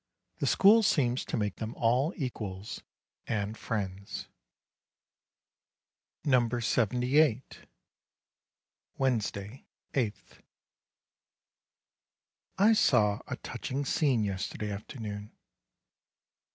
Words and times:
The 0.39 0.47
school 0.47 0.81
seems 0.81 1.23
to 1.25 1.37
make 1.37 1.57
them 1.57 1.75
all 1.77 2.11
equals 2.17 2.81
and 3.27 3.55
friends. 3.55 4.27
NUMBER 6.25 6.59
78 6.59 7.67
Wednesday, 8.97 9.67
8th. 9.93 10.41
I 12.57 12.73
saw 12.73 13.19
a 13.27 13.35
touching 13.35 13.85
scene 13.85 14.23
yesterday 14.23 14.71
afternoon. 14.71 15.33